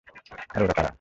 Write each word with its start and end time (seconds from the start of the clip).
আরে, 0.55 0.63
ওরা 0.63 0.73
কারা? 0.73 0.89